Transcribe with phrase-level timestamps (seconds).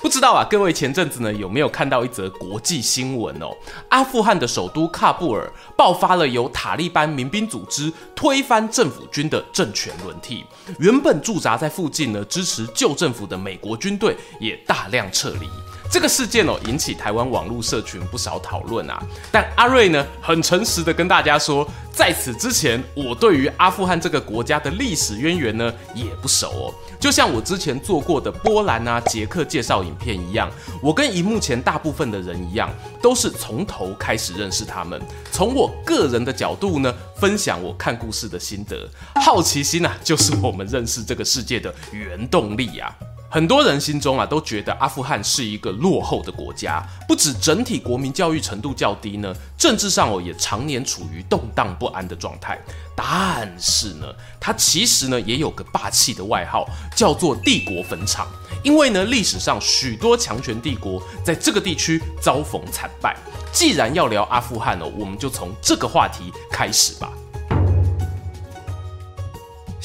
[0.00, 3.50] 不知道啊，各位前阵子呢有没有看到一则国际新闻哦？
[3.88, 10.44] 阿富汗的首都喀布尔爆发了由塔利班民兵组织推翻政府军的政权轮替，
[10.78, 15.48] 原本驻扎在附近呢支持旧政府的美国军队也大量撤离。
[15.90, 19.02] 这个事件哦，引起台湾网络社群不少讨论啊。
[19.30, 26.74] 但阿瑞呢，很诚实的跟大家说，在此之前，我对于阿富汗这个国家的历史渊源呢，也不熟哦。
[26.98, 30.50] 就像我之前做过的波兰啊、捷克介绍影片一样，
[30.82, 32.68] 我跟荧幕前大部分的人一样，
[33.00, 38.88] 都是从头开始认识他们，从我个人的角度呢，分享我看故事的心得。
[39.22, 42.94] 好奇心啊，就是我们认识这个世界的原动力啊。
[43.28, 52.58] 很多人心中啊都觉得阿富汗是一个落后的国家，不止整体国民教育程度较低呢，政治上哦也常年处于动荡不安的状态。
[52.94, 54.06] 但是呢，
[54.40, 58.26] 它其实呢也有个霸气的外号，叫做帝国坟场。
[58.62, 63.16] 因为呢历史上许多强权帝国在这个地区遭逢惨败。
[63.52, 67.12] 既然要聊阿富汗哦，我们就从这个话题开始吧。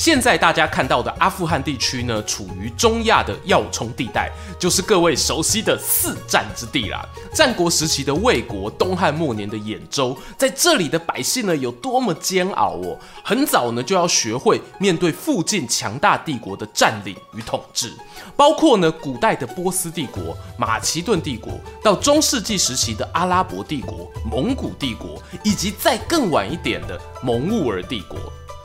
[0.01, 7.07] 现在大家看到的阿富汗地区呢，处于中亚的要冲地带，就是各位熟悉的四战之地啦。
[7.31, 12.97] 战国时期的魏国，东汉末年的兖州，在这里的百姓呢，有多么煎熬哦！
[13.23, 17.93] 很早呢，就要学会面对附近强大帝国的占领与统治，
[18.35, 28.17] 包括呢，古代的波斯帝国、马其顿帝国，到中世纪时期的阿拉伯帝国、蒙古帝国，以及再更晚一点的蒙兀儿帝国。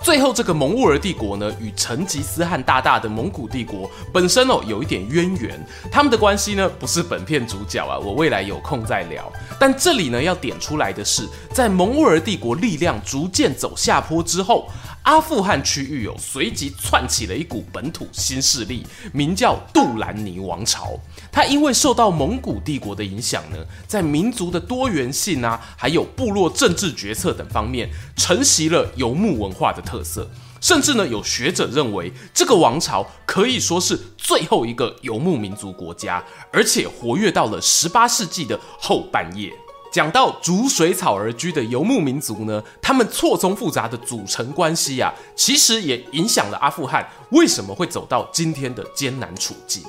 [0.03, 9.33] 最后，这个蒙兀儿帝国呢，与成吉思汗大大的蒙古帝国本身哦有一点渊源，他们的关系呢不是本片主角啊，我未来有空再聊。
[9.59, 14.69] 但这里呢要点出来的是，在蒙兀儿帝国力量逐渐走下坡之后。
[15.07, 20.99] 阿富汗区域有随即窜起了一股本土新势力，名叫杜兰尼王朝。
[21.31, 23.57] 它因为受到蒙古帝国的影响呢，
[23.87, 30.29] 在民族的多元性啊，还有部落政治决策等方面，承袭了游牧文化的特色。
[30.61, 39.53] 甚至呢，有学者认为，这个王朝可以说是最后一个游牧民族国家，而且活跃到了十八世纪的后半叶。
[39.97, 49.83] 讲到逐水草而居的游牧民族呢，他们错综复杂的组成关系啊，其实也影响了阿富汗为什么会走到今天的艰难处境。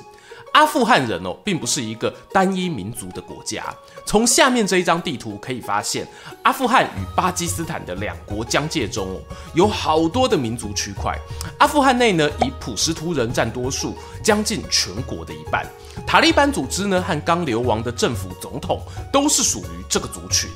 [0.52, 3.64] 阿富汗人哦，并不是一个单一民族的国家。
[4.04, 6.06] 从下面这一张地图可以发现，
[6.42, 9.20] 阿富汗与巴基斯坦的两国疆界中哦，
[9.54, 11.16] 有好多的民族区块。
[11.58, 15.66] 阿富汗内呢，以普什图人占多数，将近全国的一半。
[16.06, 18.80] 塔利班组织呢，和刚流亡的政府总统
[19.12, 20.48] 都是属于这个族群。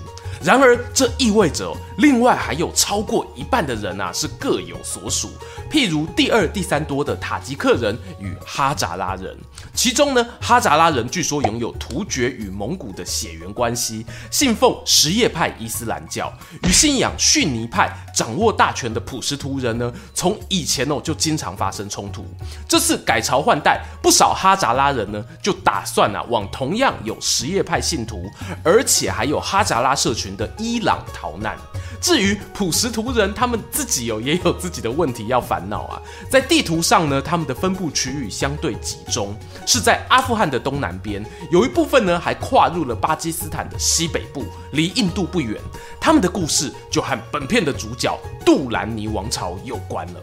[0.44, 5.30] 然而，这意味着另外还有超过一半的人啊是各有所属，
[5.70, 9.36] 譬如第二、第三多的塔吉克人与哈扎拉人。
[9.72, 16.32] 其中呢，哈扎拉人据说拥有突厥与蒙古的血缘关系，信奉什叶派伊斯兰教，
[16.64, 22.26] 与信仰逊尼派、掌握大权的普什图人呢，从以前哦就经常发生冲突。
[22.68, 28.28] 这次改朝换代，不少哈扎拉人呢就打算啊往同样有什叶派信徒，
[28.64, 30.31] 而且还有哈扎拉社群。
[30.36, 31.56] 的伊朗逃难。
[32.00, 36.02] 至于普什图人，他们自己有也有自己的问题要烦恼啊。
[36.28, 45.60] 在地图上呢，他们的分布区域相对集中，是在阿富汗的东南边，有一部分呢还跨入了巴基斯坦的西北部，离印度不远。
[46.00, 50.20] 他们的故事就和本片的主角杜兰尼王朝有关了。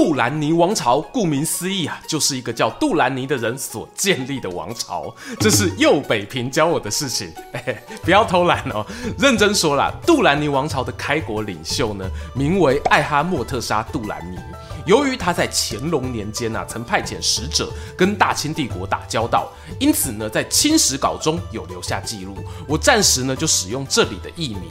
[0.00, 5.12] 杜兰尼王朝，顾名思义啊，就是一个叫杜兰尼的人所建立的王朝。
[5.40, 7.32] 这是右北平教我的事情，
[7.66, 8.86] 欸、不要偷懒哦。
[9.18, 14.38] 认真说啦，杜兰尼王朝的开国领袖呢，名为艾哈莫特沙杜兰尼。
[14.88, 22.34] 由于他在乾隆年间啊，曾派遣使者跟大清帝国打交道，因此呢，在清史稿中有留下记录。
[22.66, 24.62] 我暂时呢，就使用这里的译名。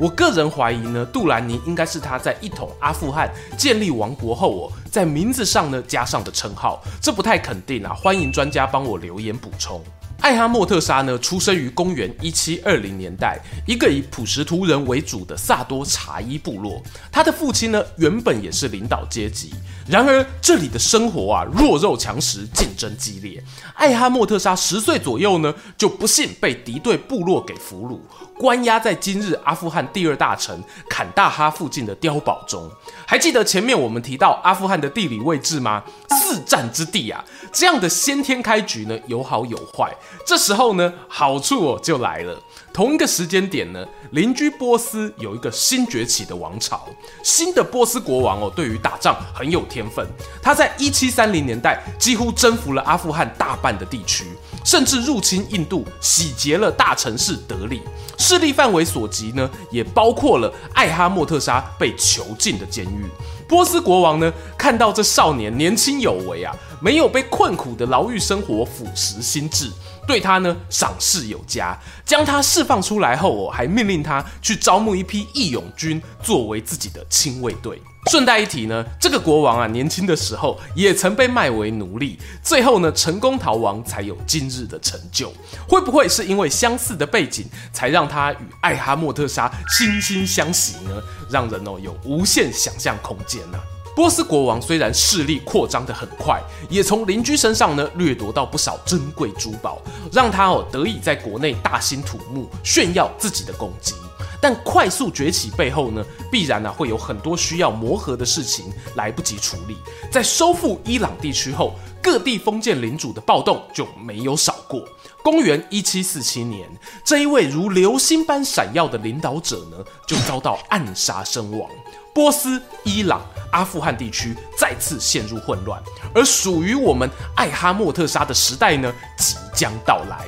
[0.00, 7.94] 我个人怀疑呢，杜兰尼应该是他在一统阿富汗、建立王国后哦，在名字上呢加上的称号，这不太肯定啊。
[7.94, 9.80] 欢迎专家帮我留言补充。
[10.20, 16.80] 艾哈墨特沙呢，出生于公元一七二零年代，一个以普什图人为主的萨多查伊部落。
[17.10, 19.50] 他的父亲呢，原本也是领导阶级。
[19.88, 23.42] 然而，这里的生活啊，弱肉强食，竞争激烈。
[23.74, 27.98] 艾哈墨特沙十岁左右呢，就不幸被敌对部落给俘虏，
[28.38, 32.70] 关押在今日阿富汗第二大城坎大哈附近的碉堡中。
[33.06, 35.82] 还记得前面我们提到阿富汗的地理位置吗？
[36.10, 39.92] 四战之地啊，这样的先天开局呢，有好有坏。
[40.24, 42.40] 这时候呢，好处哦就来了。
[42.72, 46.88] 同一个时间点呢，邻居波斯有一个新崛起的王朝，
[47.22, 50.06] 新的波斯国王哦，对于打仗很有天分。
[50.40, 54.26] 他在一七三零年代几乎征服了阿富汗大半的地区，
[54.64, 57.82] 甚至入侵印度，洗劫了大城市德里。
[58.18, 63.06] 势力范围所及呢，也包括了艾哈墨特沙被囚禁的监狱。
[63.48, 69.70] 波斯国王呢，看到这少年年轻有为啊，没有被困苦的牢狱生活腐蚀心智，
[70.06, 77.80] 对他呢赏识有加，将他释放出来后哦，还命令他去招募一批义勇军作为自己的亲卫队。
[78.10, 85.32] 顺带一提呢，这个国王啊，年轻的时候也曾被卖为奴隶，最后呢成功逃亡，才有今日的成就。
[85.68, 89.48] 会不会是因为相似的背景，才让他与艾哈墨特沙
[89.78, 91.00] 惺惺相惜呢？
[91.30, 93.62] 让人哦有无限想象空间呢、啊。
[93.94, 99.80] 波斯国王虽然势力扩张得很快，也从邻居身上呢掠夺到不少珍贵珠宝，
[100.10, 103.94] 让他哦得以在国内大兴土木，炫耀自己的功绩。
[104.40, 109.76] 但快速崛起背后呢，必然呢、会有很多需要磨合的事情来不及处理。
[110.10, 114.82] 在收复伊朗地区后，各地封建领主的暴动就没有少过。
[115.22, 116.66] 公元一七四七年，
[117.04, 119.76] 这一位如流星般闪耀的领导者呢，
[120.06, 121.68] 就遭到暗杀身亡。
[122.14, 125.80] 波斯、伊朗、阿富汗地区再次陷入混乱，
[126.14, 130.26] 而属于我们艾哈莫特沙的时代呢，即将到来。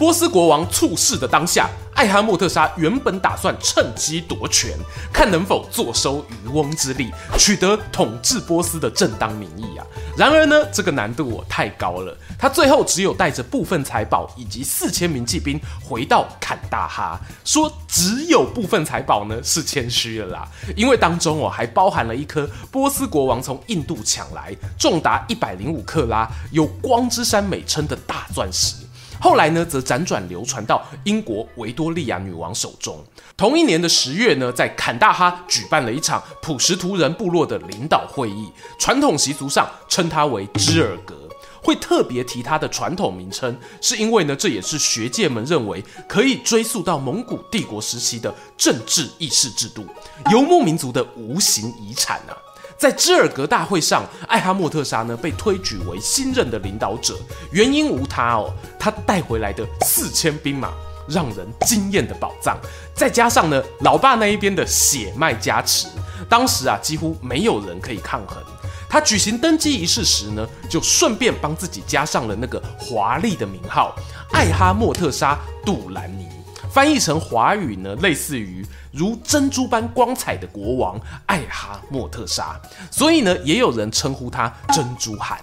[0.00, 4.70] 波斯国王猝逝的当下，艾哈墨特沙原本打算趁机夺权，
[5.12, 9.84] 看能否坐收渔翁之利，取得统治波斯的正当名义啊。
[10.16, 17.20] 然而呢，这个难度我太高了，他最后只有带着部分财宝以及四千名骑兵回到坎大哈。
[17.44, 28.76] 说只有部分财宝呢，是谦虚了啦，因为当中哦还包含了一颗波斯国王从印度抢来，重达一百零五克拉，有光之山美称的大钻石。
[29.20, 33.04] 后来呢，则辗转流传到英国维多利亚女王手中。
[33.36, 41.14] 同一年的十月呢，在坎大哈举办了一场普什图人部落的领导会议，传统习俗上称它为支尔格。
[41.62, 49.84] 会特别提它的传统名称，是因为呢，这也是学界们认为可以追溯到蒙古帝国时期的政治议事制度，
[50.32, 52.32] 游牧民族的无形遗产啊。
[52.80, 57.14] 在芝尔格大会上，艾哈墨特沙呢被推举为新任的领导者，
[57.52, 60.72] 原因无他哦，他带回来的四千兵马
[61.06, 62.56] 让人惊艳的宝藏，
[62.94, 65.88] 再加上呢老爸那一边的血脉加持，
[66.26, 68.42] 当时啊几乎没有人可以抗衡。
[68.88, 73.94] 他举行登基仪式时呢，就顺便帮自己加上了那个华丽的名号——
[74.32, 76.26] 艾哈墨特沙杜兰尼。
[76.72, 85.38] 翻译成华语呢，类似于如珍珠般光彩的国王艾哈莫特沙，所以呢，也有人称呼他珍珠汗。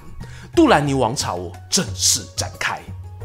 [0.56, 2.82] 杜兰尼王朝，正式展开。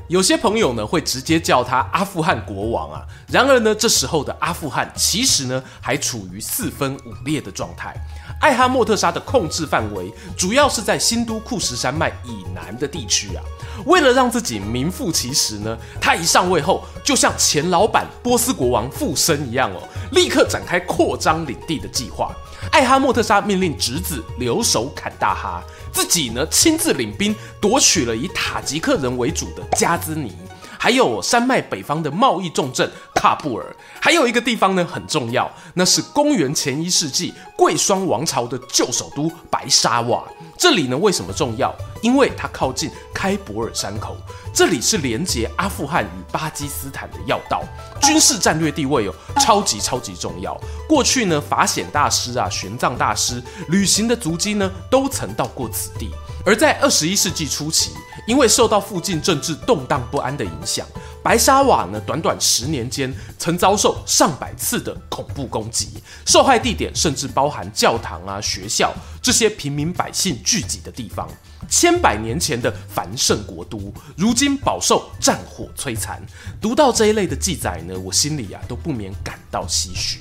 [0.09, 7.95] 有些朋友呢会直接叫他阿富汗国王啊，然而呢，这时候的阿富汗其实呢还处于四分五裂的状态。
[8.41, 13.43] 艾哈墨特沙的控制范围主要是在新都库什山脉以南的地区啊。
[13.87, 22.35] 为了让自己名副其实呢，他一上位后，就像前老板波斯国王附身一样哦，立刻展开扩张领地的计划。
[22.73, 25.63] 艾哈莫特沙命令侄子留守坎大哈，
[25.93, 30.33] 自己呢亲自领兵夺取了以塔吉克人为主的加兹尼。
[30.79, 40.25] 还有山脉北方的贸易重镇喀布尔，还有一个地方呢很重要，那是公元前一世纪贵霜王朝的旧首都白沙瓦。
[40.59, 41.73] 这里呢为什么重要？
[42.03, 44.17] 因为它靠近开伯尔山口，
[44.53, 47.63] 这里是连接阿富汗与巴基斯坦的要道，
[48.03, 50.61] 军事战略地位哦超级超级重要。
[50.87, 56.11] 过去呢法显大师啊、玄奘大师旅行的足迹呢都曾到过此地。
[56.45, 57.93] 而在二十一世纪初期，
[58.27, 60.85] 因为受到附近政治动荡不安的影响，
[61.23, 71.29] 白沙瓦呢，短短十年间曾遭受上百次的恐怖攻击，受害地点甚至包含教堂啊、学校这些平民百姓聚集的地方。
[71.69, 76.21] 千百年前的繁盛国都，如今饱受战火摧残。
[76.61, 80.19] 读到这一类的记载呢，我心里啊都不免感到唏嘘。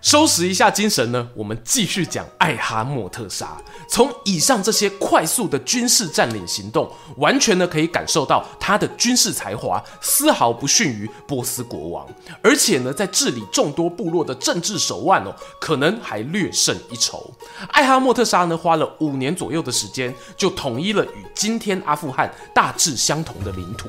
[0.00, 3.60] 收拾一下精神呢，我们继续讲艾哈默特沙。
[3.86, 12.06] 从以上这些快速的军事占领行动，完全呢可以感受到他的军事才华丝毫不逊于波斯国王，
[12.42, 17.30] 而且呢在治理众多部落的政治手腕哦，可能还略胜一筹。
[17.68, 23.88] 艾哈默特沙呢花了五年左右的时间，就统一了与今天阿富汗大致相同的领土。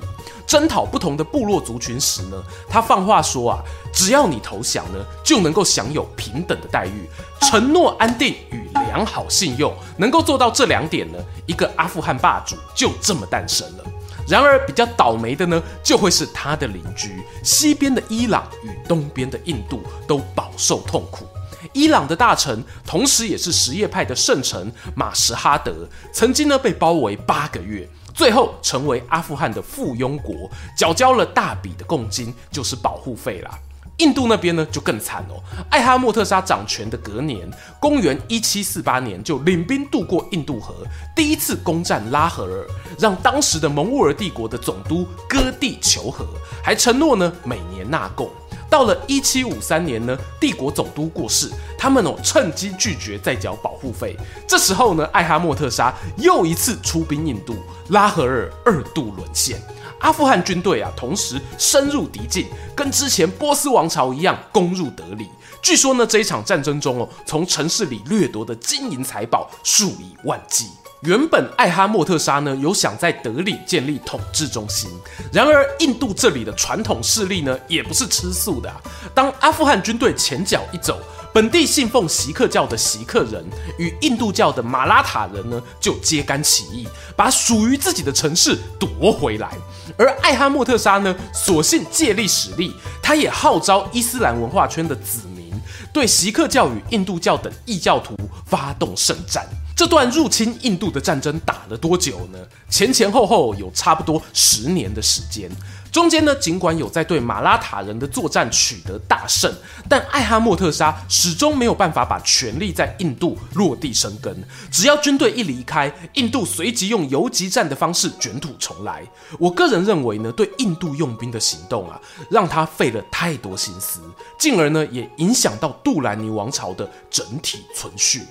[0.52, 7.08] 征讨不同的部落族群时呢，他放话说啊，只要你投降呢，就能够享有平等的待遇，
[7.40, 13.86] 承诺安定与良好信用，能够做到这两点呢，一个阿富汗霸主就这么诞生了。
[14.28, 21.26] 然而比较倒霉的呢，就会是他的邻居，西边的伊朗与东边的印度都饱受痛苦。
[21.72, 27.88] 伊朗的大臣，同时也是什叶派的圣城马什哈德，曾经呢被包围八个月。
[28.14, 33.58] 最后成为阿富汗的附庸国，缴交了大笔的贡金，就是保护费啦。
[33.98, 35.38] 印度那边呢就更惨哦，
[35.70, 37.48] 艾哈默特沙掌权的隔年，
[37.80, 40.74] 公元一七四八年就领兵渡过印度河，
[41.16, 42.66] 第一次攻占拉合尔，
[42.98, 46.26] 让当时的蒙兀尔帝国的总督割地求和，
[46.64, 48.28] 还承诺呢每年纳贡。
[48.72, 54.16] 到了一七五三年呢，帝国总督过世，他们哦趁机拒绝再缴保护费。
[54.48, 57.58] 这时候呢，艾哈默特沙又一次出兵印度，
[57.90, 59.62] 拉合尔二度沦陷。
[60.00, 65.28] 阿富汗军队啊，同时深入敌境，跟之前波斯王朝一样攻入德里。
[65.62, 70.70] 据说呢，这一场战争中哦，从城市里掠夺的金银财宝数以万计。
[71.02, 74.88] 原本艾哈默特沙呢有想在德里建立统治中心，
[75.34, 78.80] 然而印度这里的传统势力呢也不是吃素的啊。
[79.12, 81.00] 当阿富汗军队前脚一走，
[81.34, 83.44] 本地信奉锡克教的锡克人
[83.80, 89.58] 与印度教的马拉塔人呢就揭竿起义，把属于自己的城市夺回来。
[89.98, 95.52] 而艾哈默特沙呢，索性借力使力，他也号召伊斯兰文化圈的子民
[95.92, 98.16] 对锡克教与印度教等异教徒
[98.46, 99.48] 发动圣战。
[99.82, 102.38] 这段入侵印度的战争打了多久呢？
[102.70, 105.50] 前前后后有差不多十年的时间。
[105.92, 109.52] 中间呢，尽管有在对马拉塔人的作战取得大胜，
[109.90, 114.48] 但艾哈默特沙始终没有办法把权力在印度落地生根。
[114.72, 119.04] 只要军队一离开，印度随即用游击战的方式卷土重来。
[119.40, 124.00] 我个人认为呢，对印度用兵的行动啊，让他费了太多心思，
[124.38, 128.22] 进而呢，也影响到杜兰尼王朝的整体存续。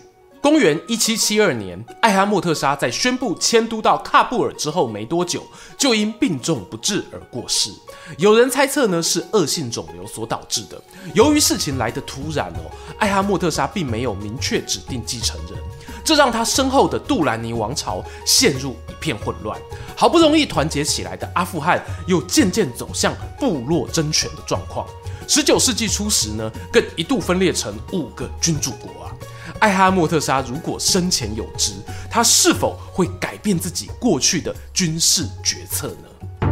[0.42, 7.70] 公元一七七二年，艾哈默特沙在宣布迁都到喀布尔之后没多久，就因病重不治而过世。
[8.16, 10.80] 有人猜测呢，是恶性肿瘤所导致的。
[11.14, 15.58] 由于事情来得突然哦，艾哈默特沙并没有明确指定继承人，
[16.02, 19.60] 这让他身后的杜兰尼王朝陷入一片混乱。
[19.94, 24.86] 好不容易团结起来的阿富汗，又渐渐走向部落争权的状况。
[25.28, 29.12] 十九世纪初时呢，更一度分裂成五个君主国啊。
[29.60, 31.72] 艾哈默特沙如果生前有知，
[32.10, 36.48] 他是否会改变自己过去的军事决策呢？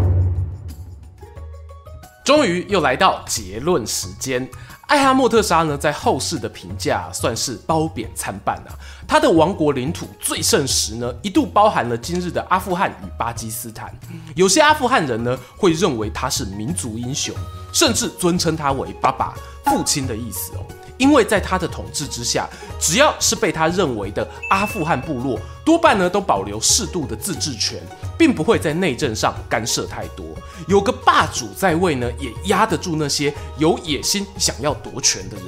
[2.25, 4.47] 终于又来到结论时间。
[4.89, 8.73] 艾哈默特沙呢，在后世的评价算是褒贬参半啊。
[9.07, 13.95] 他的王国领土最盛时呢，一度包含了今日的阿富汗与巴基斯坦。
[14.35, 17.35] 有些阿富汗人呢，会认为他是民族英雄，
[17.73, 19.35] 甚至尊称他为“爸爸”、
[19.65, 20.65] “父亲”的意思哦。
[20.99, 27.81] 因为在他的统治之下，只要是被他认为的阿富汗部落，多半呢都保留适度的自治权，
[28.19, 30.27] 并不会在内政上干涉太多。
[30.67, 35.47] 有个霸主在位呢，也压得住那些有野心想要夺权的人。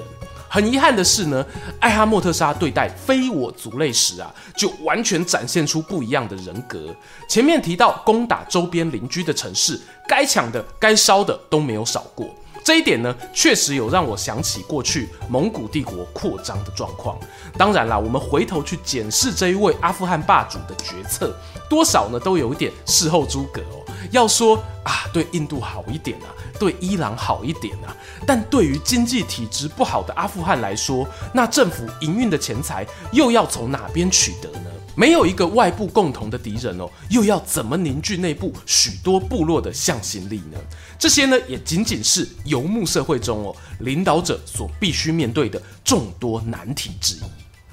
[0.53, 1.47] 很遗憾的是呢，
[1.79, 6.93] 艾哈默特沙对待非我族类时啊，就完全展现出不一样的人格。
[7.29, 12.29] 前面提到攻打周边邻居的城市，该抢的、该烧的都没有少过。
[12.63, 17.19] 这一点呢，确实有让我想起过去蒙古帝国扩张的状况。
[17.57, 21.35] 当然啦，我们回头去检视这一位阿富汗霸主的决策，
[21.69, 23.63] 多少呢都有一点事后诸葛。
[24.11, 26.29] 要说啊，对印度好一点啊，
[26.59, 27.95] 对伊朗好一点啊，
[28.27, 34.71] 但对于经济体质不好的阿富汗来说，那政府营运的钱财又要从哪边取得呢？
[34.97, 40.59] 没有一个外部共同的敌人哦，又要怎么凝聚内部许多部落的向心力呢？
[40.99, 47.21] 这些呢，也仅仅是游牧社会中哦，领导者所必须面对的众多难题之一。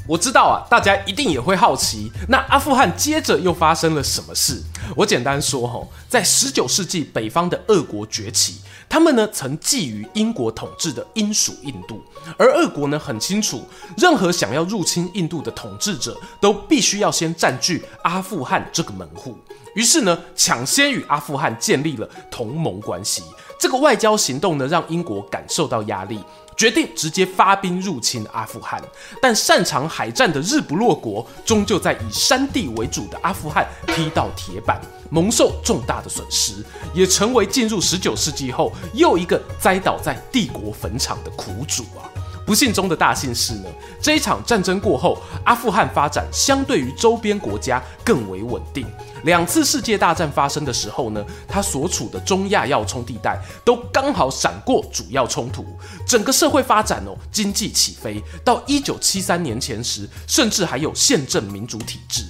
[0.07, 4.63] 我知道啊，大家一定也会好奇，那阿富汗接着又发生了什么事？
[4.95, 12.01] 我简单说哈，在十九世纪北方的俄国崛起，他们呢曾觊觎英国统治的英属印度，
[12.37, 19.37] 而俄国呢很清楚，任何想要入侵印度的统治者都必须要先占据阿富汗这个门户，
[19.75, 23.21] 于是呢抢先与阿富汗建立了同盟关系。
[23.59, 26.23] 这个外交行动呢让英国感受到压力。
[26.57, 28.81] 决定直接发兵入侵阿富汗。
[29.21, 42.09] 但擅长海战的日不落国，终究在以山地为主的阿富汗踢到铁板，蒙受重大的损失，也成为进入十九世纪后又一个栽倒在帝国坟场的苦主啊！
[42.47, 43.67] 不幸中的大幸是呢，
[44.01, 48.87] 这一场战争过后，阿富汗发展相对于周边国家更为稳定。
[49.23, 55.65] 两次世界大战发生的时候呢，它所处的中亚要冲地带都刚好闪过主要冲突，
[56.07, 58.23] 整个社会发展哦，经济起飞。
[58.45, 62.23] 到一九七三年前时，甚至还有宪政民主体制。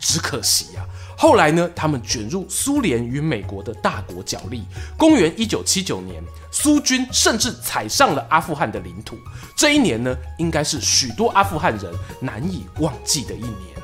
[0.00, 0.84] 只可惜呀、
[1.16, 4.64] 后来呢，他们卷入苏联与美国的大国角力。
[4.96, 9.16] 公元一九七九年，苏军甚至踩上了阿富汗的领土。
[9.56, 13.83] 这一年呢，应该是许多阿富汗人难以忘记的一年。